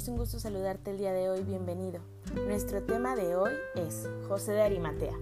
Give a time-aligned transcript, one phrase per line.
[0.00, 2.00] Es un gusto saludarte el día de hoy, bienvenido.
[2.46, 5.12] Nuestro tema de hoy es José de Arimatea.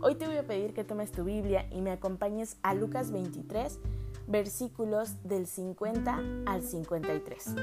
[0.00, 3.78] Hoy te voy a pedir que tomes tu Biblia y me acompañes a Lucas 23,
[4.26, 7.54] versículos del 50 al 53.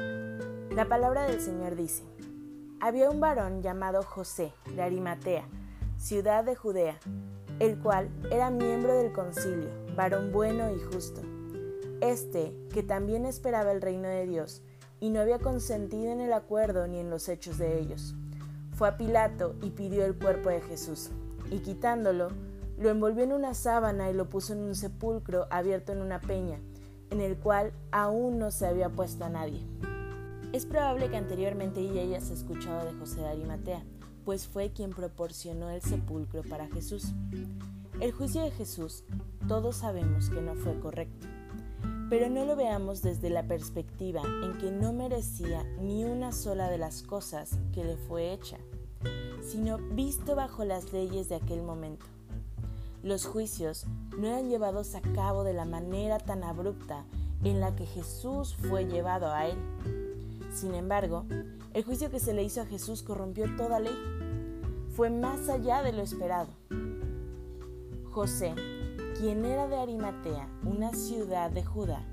[0.70, 2.04] La palabra del Señor dice,
[2.80, 5.48] había un varón llamado José de Arimatea,
[5.98, 7.00] ciudad de Judea,
[7.58, 11.22] el cual era miembro del concilio, varón bueno y justo.
[12.02, 14.62] Este, que también esperaba el reino de Dios,
[15.00, 18.16] y no había consentido en el acuerdo ni en los hechos de ellos.
[18.74, 21.10] Fue a Pilato y pidió el cuerpo de Jesús,
[21.52, 22.30] y quitándolo,
[22.78, 26.60] lo envolvió en una sábana y lo puso en un sepulcro abierto en una peña,
[27.10, 29.66] en el cual aún no se había puesto a nadie.
[30.52, 33.84] Es probable que anteriormente ya hayas escuchado de José de Arimatea,
[34.26, 37.14] pues fue quien proporcionó el sepulcro para Jesús.
[38.02, 39.06] El juicio de Jesús,
[39.48, 41.28] todos sabemos que no fue correcto
[42.10, 46.78] pero no lo veamos desde la perspectiva en que no merecía ni una sola de
[46.78, 48.58] las cosas que le fue hecha,
[49.42, 52.06] sino visto bajo las leyes de aquel momento.
[53.02, 53.86] Los juicios
[54.18, 57.06] no eran llevados a cabo de la manera tan abrupta
[57.44, 59.58] en la que Jesús fue llevado a él.
[60.52, 61.26] Sin embargo,
[61.74, 63.96] el juicio que se le hizo a Jesús corrompió toda ley.
[64.96, 66.48] Fue más allá de lo esperado.
[68.12, 68.56] José
[69.20, 72.04] quien era de Arimatea, una ciudad de Judá,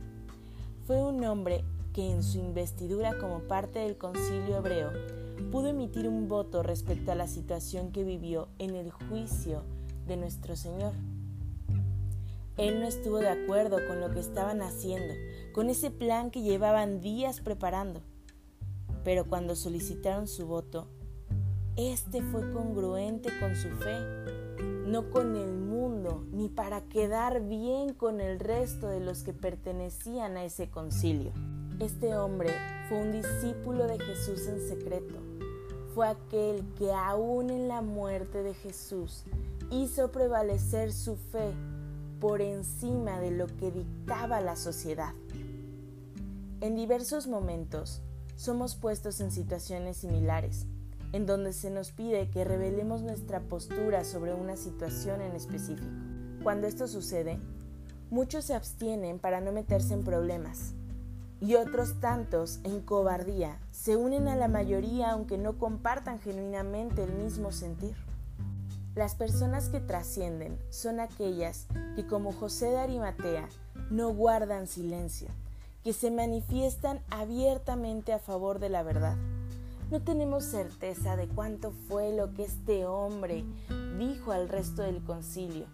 [0.86, 4.92] fue un hombre que en su investidura como parte del concilio hebreo
[5.50, 9.64] pudo emitir un voto respecto a la situación que vivió en el juicio
[10.06, 10.92] de nuestro Señor.
[12.56, 15.14] Él no estuvo de acuerdo con lo que estaban haciendo,
[15.52, 18.00] con ese plan que llevaban días preparando.
[19.02, 20.86] Pero cuando solicitaron su voto,
[21.76, 24.51] este fue congruente con su fe
[24.92, 30.36] no con el mundo, ni para quedar bien con el resto de los que pertenecían
[30.36, 31.32] a ese concilio.
[31.80, 32.50] Este hombre
[32.90, 35.14] fue un discípulo de Jesús en secreto.
[35.94, 39.24] Fue aquel que aún en la muerte de Jesús
[39.70, 41.54] hizo prevalecer su fe
[42.20, 45.14] por encima de lo que dictaba la sociedad.
[46.60, 48.02] En diversos momentos
[48.36, 50.66] somos puestos en situaciones similares
[51.12, 55.90] en donde se nos pide que revelemos nuestra postura sobre una situación en específico.
[56.42, 57.38] Cuando esto sucede,
[58.10, 60.74] muchos se abstienen para no meterse en problemas
[61.42, 67.12] y otros tantos, en cobardía, se unen a la mayoría aunque no compartan genuinamente el
[67.14, 67.96] mismo sentir.
[68.94, 73.48] Las personas que trascienden son aquellas que como José de Arimatea
[73.90, 75.30] no guardan silencio,
[75.82, 79.16] que se manifiestan abiertamente a favor de la verdad
[79.92, 83.44] no tenemos certeza de cuánto fue lo que este hombre
[83.98, 85.66] dijo al resto del concilio,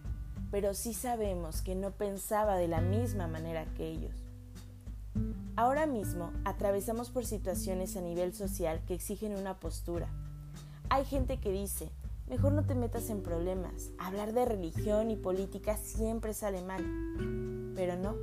[0.50, 4.16] pero sí sabemos que no pensaba de la misma manera que ellos.
[5.54, 10.08] Ahora mismo atravesamos por situaciones a nivel social que exigen una postura.
[10.90, 11.88] Hay gente que dice,
[12.28, 16.84] mejor no te metas en problemas, hablar de religión y política siempre sale mal.
[17.76, 18.16] Pero no,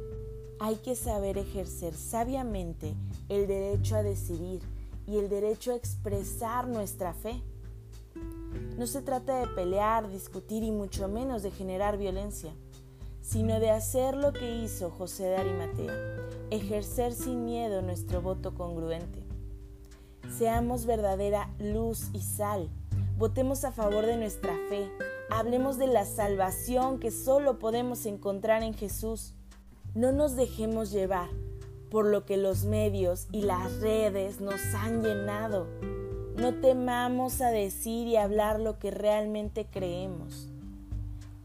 [0.60, 2.94] hay que saber ejercer sabiamente
[3.30, 4.62] el derecho a decidir
[5.08, 7.42] y el derecho a expresar nuestra fe.
[8.78, 12.54] No se trata de pelear, discutir y mucho menos de generar violencia,
[13.22, 15.94] sino de hacer lo que hizo José de Arimatea,
[16.52, 19.24] ejercer sin miedo nuestro voto congruente.
[20.38, 22.70] Seamos verdadera luz y sal,
[23.18, 24.90] votemos a favor de nuestra fe,
[25.30, 29.34] hablemos de la salvación que solo podemos encontrar en Jesús.
[29.94, 31.30] No nos dejemos llevar
[31.96, 35.66] por lo que los medios y las redes nos han llenado.
[36.36, 40.50] No temamos a decir y hablar lo que realmente creemos.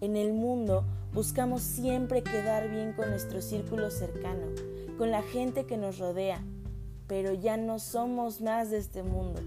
[0.01, 0.83] En el mundo
[1.15, 4.49] buscamos siempre quedar bien con nuestro círculo cercano,
[4.99, 6.43] con la gente que nos rodea,
[7.07, 9.41] pero ya no somos más de este mundo.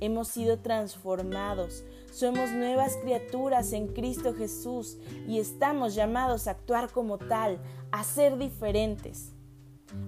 [0.00, 1.82] Hemos sido transformados,
[2.12, 7.58] somos nuevas criaturas en Cristo Jesús y estamos llamados a actuar como tal,
[7.90, 9.32] a ser diferentes.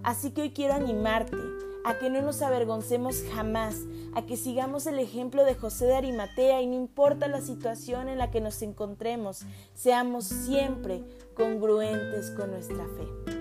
[0.02, 1.36] Así que hoy quiero animarte
[1.84, 3.76] a que no nos avergoncemos jamás,
[4.14, 8.18] a que sigamos el ejemplo de José de Arimatea y no importa la situación en
[8.18, 9.42] la que nos encontremos,
[9.74, 11.04] seamos siempre
[11.36, 13.34] congruentes con nuestra fe.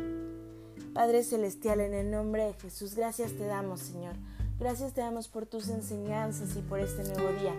[0.93, 4.15] Padre Celestial, en el nombre de Jesús, gracias te damos, Señor.
[4.59, 7.53] Gracias te damos por tus enseñanzas y por este nuevo día.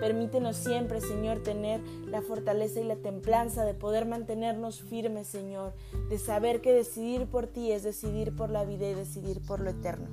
[0.00, 5.72] Permítenos siempre, Señor, tener la fortaleza y la templanza de poder mantenernos firmes, Señor,
[6.10, 9.70] de saber que decidir por ti es decidir por la vida y decidir por lo
[9.70, 10.08] eterno.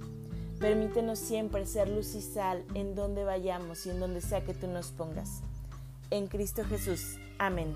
[0.59, 4.67] Permítenos siempre ser luz y sal en donde vayamos y en donde sea que tú
[4.67, 5.41] nos pongas.
[6.11, 7.17] En Cristo Jesús.
[7.37, 7.75] Amén.